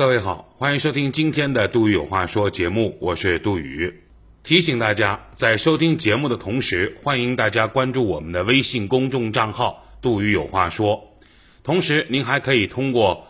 [0.00, 4.02] 各位好，欢迎收听今天的《杜宇有话说》节目，我是杜宇。
[4.42, 11.18] 提醒大家，在收听节目的同时，欢迎大家关注我们的微信公众账号“杜宇有话说”。
[11.62, 13.26] 同时，您还可以通过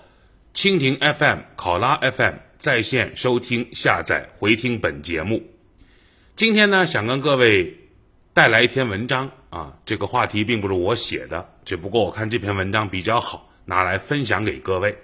[0.55, 5.43] 蜻蜓 FM、考拉 FM 在线收听、下载、回听本节目。
[6.37, 7.79] 今天呢，想跟各位
[8.33, 14.97] 带来一篇文章啊，这个话题并不是我写的，只不过我看这篇文章比较好，拿来分享给各位。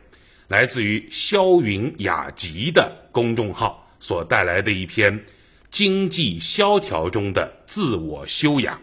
[0.48, 5.24] 来自于霄云雅集的公众号所带来的一篇
[5.70, 8.80] 经济萧条中的自我修养，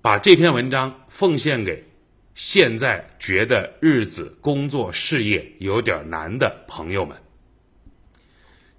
[0.00, 1.84] 把这篇文章奉献给
[2.34, 7.16] 现在觉得日子、工作、事业有点难的朋友们。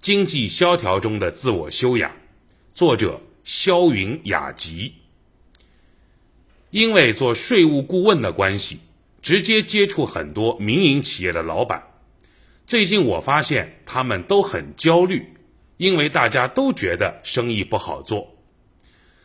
[0.02, 2.12] 经济萧条中的自我修养，
[2.74, 4.94] 作者霄云雅集。
[6.72, 8.80] 因为做税务顾问的关系。
[9.24, 11.82] 直接接触很多民营企业的老板，
[12.68, 15.26] 最近我发现他们都很焦虑，
[15.78, 18.36] 因为大家都觉得生意不好做。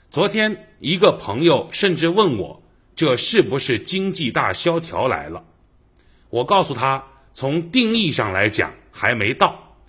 [0.08, 2.62] 昨天一个朋友甚至问我，
[2.95, 5.45] 这是不是经济大萧条来了？
[6.30, 9.80] 我告诉他，从定义上来讲还没到，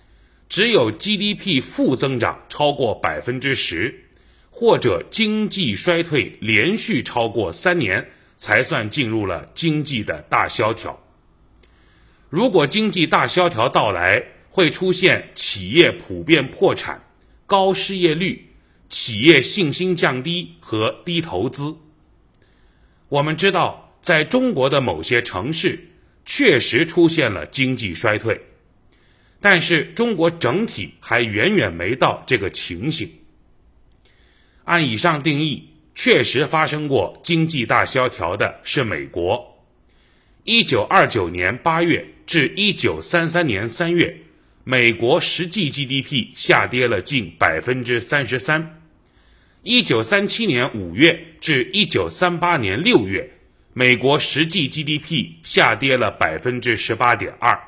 [0.48, 4.06] 只有 GDP 负增长超过百分之十，
[4.50, 8.10] 或者经济衰退连续超过三年。
[8.40, 10.98] 才算进入了经济的大萧条。
[12.30, 17.04] 如果经济大萧条到来，会出现企业普遍破产、
[17.44, 18.54] 高失业率、
[18.88, 21.76] 企业信心降低和低投资。
[23.10, 25.90] 我们知道，在中国的某些城市
[26.24, 28.40] 确实出现了经济衰退，
[29.38, 33.12] 但是中国整体还远远没到这个情形。
[34.64, 35.66] 按以上定义。
[36.02, 39.62] 确实发生过经济大萧条的是美国，
[40.44, 44.16] 一九二九年八月至一九三三年三月，
[44.64, 48.62] 美国实际 GDP 下跌了近百分之三十三；
[49.62, 53.32] 一九三七年五月至一九三八年六月，
[53.74, 57.60] 美国实际 GDP 下跌了百分之十八点二。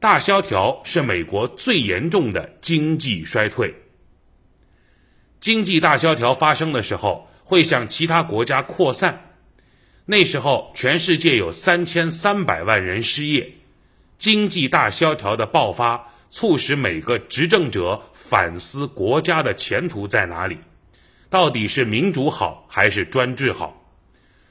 [0.00, 3.74] 大萧条是美国最严重的经济衰退。
[5.40, 9.34] 经济大萧条发生的时候，会向其他国家扩散。
[10.06, 13.52] 那时候，全世界有三千三百万人失业。
[14.18, 20.58] 经济大萧条的爆发，促使每个执政者反思国家的前途在哪里，
[21.28, 23.84] 到底是民主好还是专制好？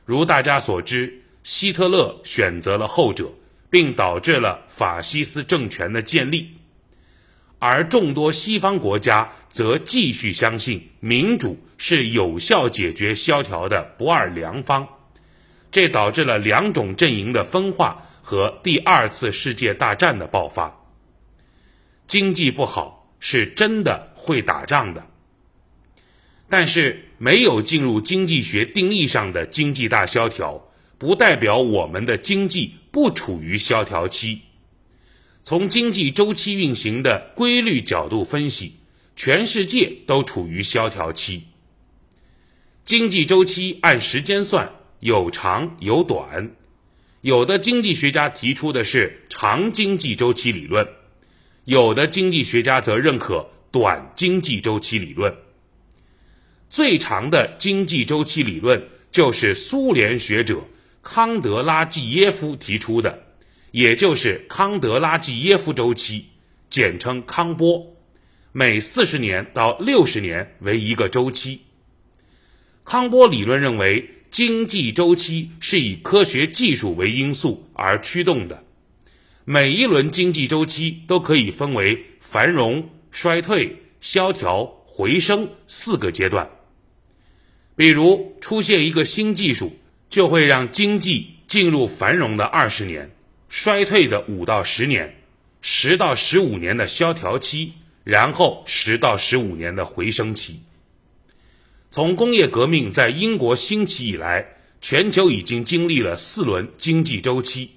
[0.05, 3.33] 如大家所知，希特勒选择了后者，
[3.69, 6.54] 并导致了法西斯政权的建立。
[7.67, 14.87] 而众多西方国家则继续相信民主是有效解决萧条的不二良方，
[15.71, 20.71] 这导致了两种阵营的分化和第二次世界大战的爆发。
[22.05, 25.03] 经济不好是真的会打仗的，
[26.47, 30.63] 但是没有进入经济学定义上的经济大萧条，
[30.99, 34.41] 不代表我们的经济不处于萧条期。
[35.47, 38.77] 从经济周期运行的规律角度分析，
[39.15, 41.43] 全世界都处于萧条期。
[42.83, 44.67] 经济周期按时间算，
[45.01, 46.51] 有长有短，
[47.21, 50.87] 有的经济学家提出的是长经济周期理论，
[51.65, 55.31] 有的经济学家则认可短经济周期理论。
[56.71, 60.65] 最长的经济周期理论就是苏联学者
[61.03, 63.24] 康德拉季耶夫提出的。
[63.75, 66.27] 也就是康德拉季耶夫周期，
[66.69, 67.93] 简称康波，
[68.53, 71.59] 每四十年到六十年为一个周期。
[72.85, 78.63] 康波理论认为，经济周期是以科学技术为因素而驱动的，
[79.43, 86.49] 每一轮经济周期都可以分为繁荣、衰退、萧条、回升四个阶段。
[87.75, 89.77] 比如，出现一个新技术，
[90.09, 93.11] 就会让经济进入繁荣的二十年。
[93.57, 95.15] 衰退的五到十年，
[95.61, 97.71] 十到十五年的萧条期，
[98.03, 100.59] 然后十到十五年的回升期。
[101.89, 104.45] 从工业革命在英国兴起以来，
[104.81, 107.71] 全球已经经历了四轮经济周期。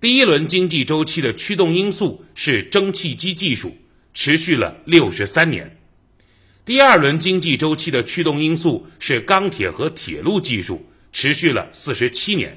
[0.00, 3.76] 第一轮经济周期的驱动因素是蒸汽机技术，
[4.14, 5.80] 持续了六十三年。
[6.64, 12.56] 第二轮经济周期的驱动因素是钢铁和铁路技术，持续了四十七年。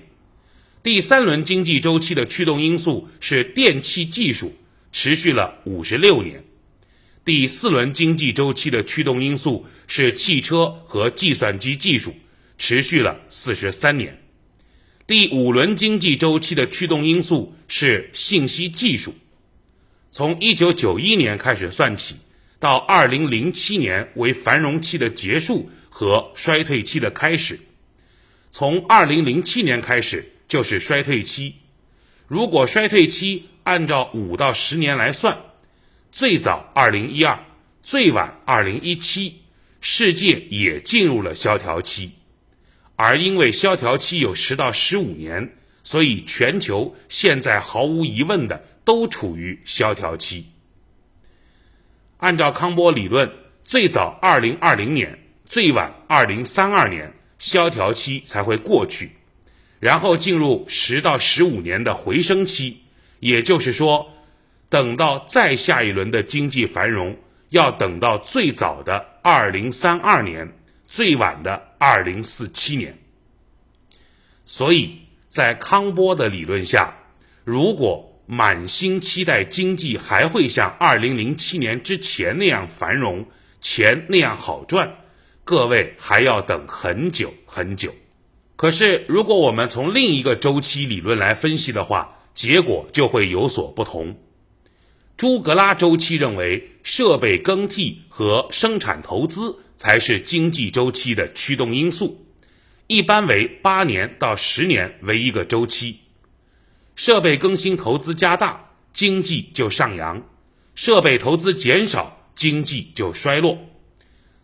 [0.81, 4.55] 第三轮经济周期的驱动因素是电气技术，
[4.93, 6.37] 持续了五十六年；
[7.25, 12.15] 第四轮经济周期的驱动因素是汽车和计算机技术，
[12.57, 14.13] 持续了四十三年；
[15.05, 19.13] 第五轮经济周期的驱动因素是信息技术。
[20.11, 22.15] 从一九九一年开始算起，
[22.57, 27.59] 到二零零七年为繁荣期的结束和衰退期的开始。
[28.49, 31.55] 从二零零七年开始就是衰退期。
[32.27, 35.37] 如果衰退期按照五到十年来算，
[36.11, 37.39] 最早二零一二，
[37.81, 39.43] 最晚二零一七，
[39.79, 42.11] 世界也进入了萧条期。
[42.95, 50.47] 而因为萧条期有十到十五年，所以全球现在毫无疑问的都处于萧条期。
[52.17, 53.31] 按照康波理论，
[53.63, 59.11] 最早二零二零年，最晚二零三二年，萧条期才会过去，
[59.79, 62.83] 然后进入十到十五年的回升期。
[63.19, 64.11] 也就是说，
[64.69, 67.17] 等到再下一轮的经济繁荣，
[67.49, 70.55] 要等到最早的二零三二年。
[70.91, 72.97] 最晚的二零四七年，
[74.43, 74.97] 所以
[75.27, 76.95] 在康波的理论下，
[77.43, 83.23] 如果满心期待经济还会像二零零七年之前那样繁荣，
[83.61, 84.91] 钱那样好赚，
[85.43, 87.93] 各位还要等很久很久。
[88.59, 94.19] 可是，如果我们从另一个周期理论来分析的话，结果就会有所不同。
[95.15, 99.59] 朱格拉周期认为，设备更替和生产投资。
[99.77, 102.25] 才是经济周期的驱动因素，
[102.87, 105.99] 一般为八年到十年为一个周期。
[106.95, 110.17] 设备更新投资加大，经济就上扬；
[110.75, 113.57] 设备投资减少，经济就衰落。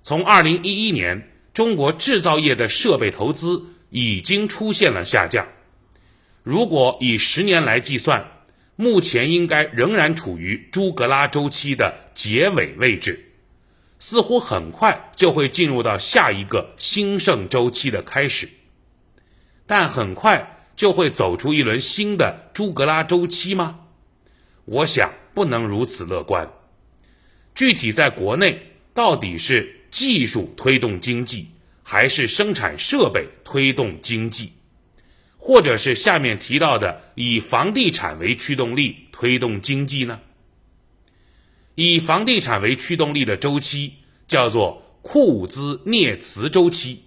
[0.04, 5.48] 从二零一一年，中国制造业的设备投资已经出现了下降。
[6.44, 8.30] 如果以十年来计算，
[8.76, 13.32] 目前应该仍然处于朱格拉周期的结尾位置。
[13.98, 18.50] 似乎很快就会进入到下一个兴盛周期的开始，
[19.66, 23.80] 但很快就会走出一轮新的朱格拉周期吗？
[24.66, 26.52] 我想不能如此乐观。
[27.56, 31.52] 具体在国内，到底是技术推动经济，
[31.88, 34.54] 还是生产设备推动经济，
[35.38, 40.20] 或者是下面提到的以房地产为驱动力推动经济呢？
[41.76, 43.94] 以房地产为驱动力的周期
[44.28, 47.04] 叫做库兹涅茨周期，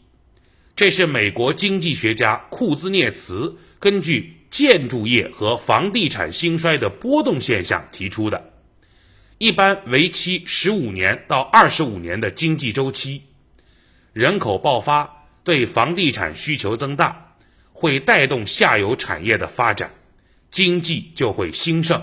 [0.76, 8.52] 这是美国经济学家库兹涅茨根据建筑业和房地产兴衰的波动现象提出的，
[9.38, 13.22] 一般为期十五年到二十五年的经济周期。
[14.12, 17.34] 人口爆发对房地产需求增大，
[17.72, 19.90] 会带动下游产业的发展，
[20.50, 22.02] 经济就会兴盛。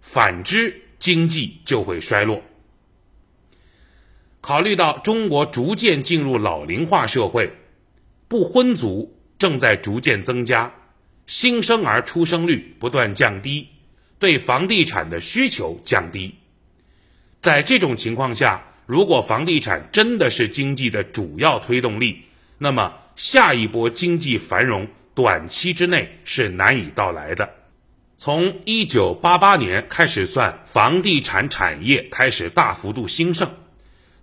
[0.00, 0.80] 反之。
[1.02, 2.40] 经济就会衰落。
[4.40, 7.52] 考虑到中国逐渐进入老龄化社会，
[8.28, 10.72] 不婚族正在逐渐增加，
[11.26, 13.66] 新生儿出生率不断降低，
[14.20, 16.36] 对房地产的需求降低。
[17.40, 22.24] 在这种情况下，如果房地产真的是经济的主要推动力，
[22.58, 27.54] 那么下一波经济繁荣短期之内是难以到来的。
[28.18, 33.48] 从一九八八年开始算，房地产产业开始大幅度兴盛，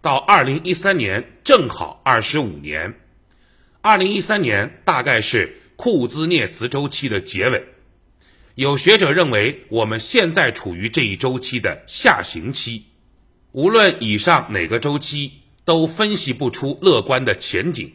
[0.04, 2.94] 到二零一三年正好二十五年。
[3.82, 7.66] 二零一三年大概是库兹涅茨周期的结尾。
[8.54, 12.86] 有学者认为，我们现在处于这一周期的下行期。
[13.52, 15.34] 无论以上哪个周期，
[15.66, 17.94] 都分析不出乐观的前景，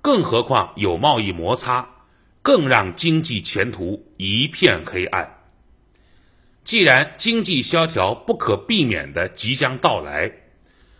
[0.00, 1.90] 更何况有贸易摩擦。
[2.42, 5.38] 更让经济前途一片黑暗。
[6.62, 10.30] 既然经济萧条不可避免的即将到来，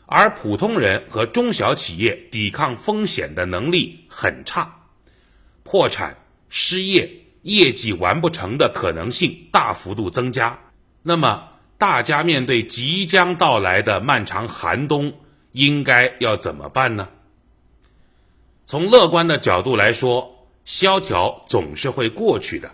[0.07, 4.87] 而普通人和中小企业抵抗风险的能力很差，
[5.65, 6.17] 破产、
[6.49, 7.11] 失业、
[7.43, 10.59] 业绩完不成的可能性大幅度增加，
[11.03, 11.51] 那么
[11.85, 15.13] 大家面对即将到来的漫长寒冬，
[15.53, 17.11] 应该要怎么办呢？
[18.65, 20.49] 从乐观的角度来说。
[20.65, 22.73] 萧条总是会过去的，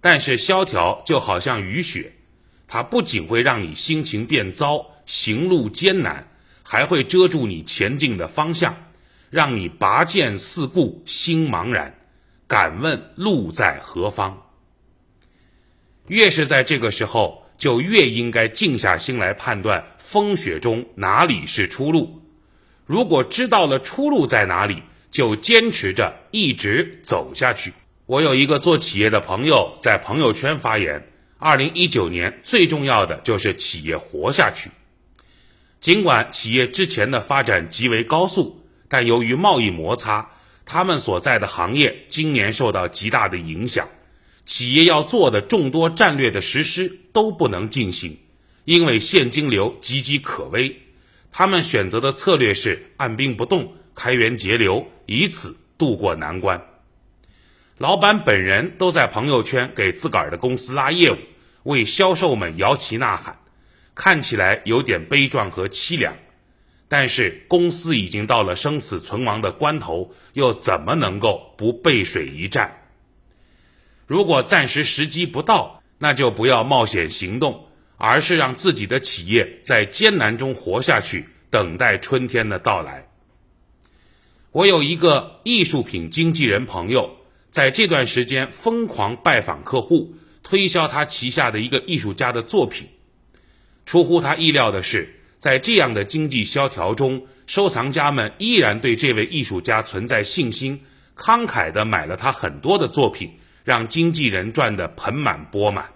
[0.00, 2.14] 但是萧条就好像雨雪，
[2.66, 6.26] 它不仅会让你心情变糟、行路艰难，
[6.62, 8.74] 还会遮住你前进的方向，
[9.28, 11.94] 让你拔剑四顾心茫然，
[12.46, 14.46] 敢问路在何方。
[16.06, 22.22] 越是在这个时候，就越应该静下心来判断风雪中哪里是出路。
[22.86, 27.72] 如果知道了出路在哪里，就坚持着一直走下去。
[28.06, 31.06] 我有一个做企业的朋友在朋友圈发言：，
[31.38, 34.70] 二零一九年最重要的就是企业活下去。
[35.80, 40.30] 尽管企业之前的发展极为高速，但由于贸易摩擦，
[40.64, 43.86] 他们所在的行业今年受到极大的影响，
[44.48, 48.16] 企业要做的众多战略的实施都不能进行，
[48.64, 50.74] 因为现金流岌岌可危。
[51.30, 56.60] 他们选择的策略是按兵不动，开源节流，以此渡过难关。
[57.76, 61.18] 老板本人都在朋友圈给自个儿的公司拉业务，
[61.64, 63.38] 为销售们摇旗呐喊，
[63.94, 66.16] 看起来有点悲壮和凄凉。
[66.88, 72.77] 但是公司已经到了生死存亡的关头，又怎么能够不背水一战？
[74.08, 83.06] 如果暂时时机不到，那就不要冒险行动，而是让自己的企业在艰难中活下去，等待春天的到来。
[84.50, 87.14] 我有一个艺术品经纪人朋友。
[87.50, 92.88] 在这段时间疯狂拜访客户，推销他旗下的一个艺术家的作品。
[93.86, 100.84] 出乎他意料的是，在这样的经济萧条中，收藏家们依然对这位艺术家存在信心，
[101.16, 105.90] 慷慨地买了他很多的作品，让经纪人赚得盆满钵满。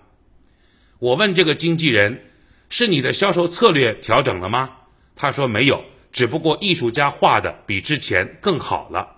[0.99, 2.27] 我问这个经纪人
[2.69, 4.73] ：“是你的销售策略调整了吗？”
[5.17, 9.17] 他说：“没有，只不过艺术家画的比之前更好了。”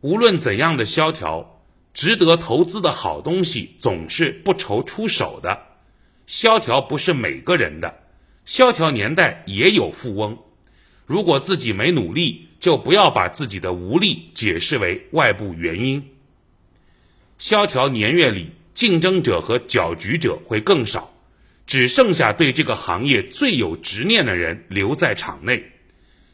[0.00, 1.60] 无论怎样的萧条，
[1.92, 5.66] 值得投资的好东西总是不愁出手的。
[6.24, 8.04] 萧条不是每个人的，
[8.46, 10.38] 萧条年代也有富翁。
[11.04, 16.02] 如果自己没努力，就不要把自己的无力解释为外部原因。
[17.38, 21.14] 萧条年月里，竞争者和搅局者会更少，
[21.66, 25.72] 只剩下对这个行业最有执念的人留在场内。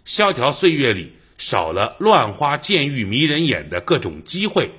[0.05, 1.13] 萧条岁月里。
[1.37, 4.71] 少了乱花渐欲迷人眼的各种机会，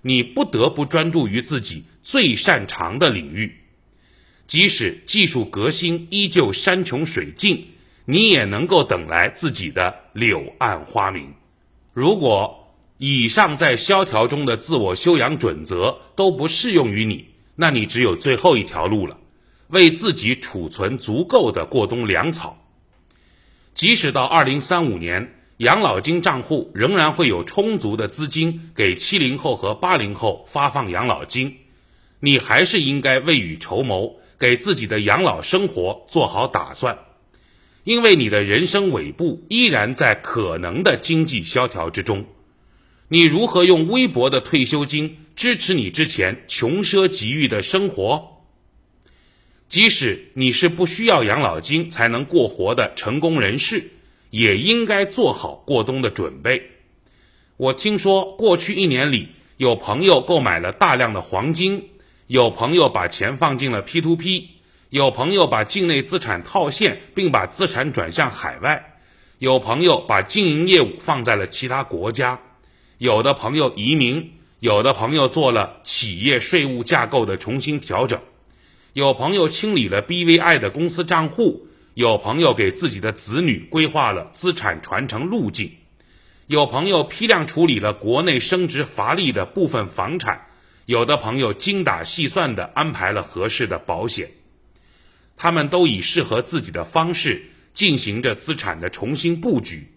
[0.00, 3.52] 你不得不专注于自己最擅长的领域。
[4.46, 7.66] 即使技术革新依旧山穷水尽，
[8.04, 11.34] 你也能够等来自己的柳暗花明。
[11.92, 12.63] 如果
[12.98, 19.18] 以上在萧条中的自我修养准则都不适用于你，那你只有最后一条路了：
[19.68, 22.58] 为自己储存足够的过冬粮草。
[23.72, 25.40] 即使到二零三五年。
[25.58, 31.58] 养老金账户仍然会有充足的资金给七零后和八零后发放养老金，
[32.18, 36.98] 你还是应该未雨绸缪，给自己的养老生活做好打算，
[37.84, 42.24] 因为你的人生尾部依然在可能的经济萧条之中。
[43.08, 48.42] 你如何用微薄的退休金支持你之前穷奢极欲的生活？
[49.68, 53.90] 即使你是不需要养老金才能过活的成功人士。
[54.30, 56.60] 也应该做好过冬的准备。
[57.56, 61.90] 我听说过去一年里，有朋友购买了大量的黄金，
[62.26, 64.48] 有朋友把钱放进了 P to P，
[64.90, 68.96] 有朋友把境内资产套现，并把资产转向海外，
[69.38, 72.40] 有朋友把经营业务放在了其他国家，
[73.04, 78.18] 有的朋友移民，有的朋友做了企业税务架构的重新调整，
[78.94, 81.66] 有朋友清理了 BVI 的公司账户。
[81.92, 85.70] 有朋友给自己的子女规划了资产传承路径，
[86.46, 90.46] 有朋友批量处理了国内升值乏力的部分房产，
[90.86, 94.30] 有的朋友精打细算地安排了合适的保险，
[95.36, 99.90] 他们都以适合自己的方式进行着资产的重新布局。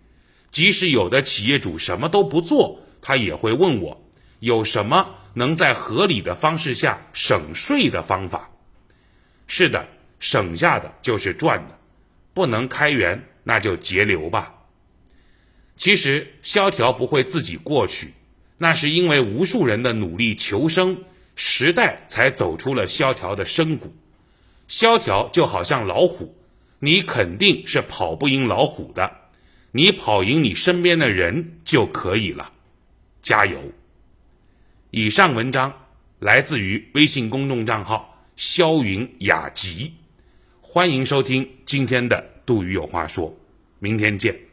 [0.51, 8.49] 即使有的企业主什么都不做，他也会问我有什么能在合理的方式下省税的方法。
[9.47, 9.87] 是的，
[10.19, 11.77] 省下的就是赚的。
[12.33, 14.53] 不能开源，那就节流吧。
[15.75, 18.13] 其实萧条不会自己过去，
[18.57, 21.03] 那是因为无数人的努力求生，
[21.35, 23.95] 时代才走出了萧条的深谷。
[24.67, 26.35] 萧条就好像老虎，
[26.79, 29.11] 你肯定是跑不赢老虎的，
[29.71, 32.51] 你跑赢你身边的人就可以了。
[33.27, 33.59] 加油！
[34.89, 35.73] 以上文章
[36.19, 39.93] 来自于微信公众账号“霄云雅集”。
[40.63, 43.37] 欢迎收听今天的杜宇有话说，
[43.79, 44.46] 明天见。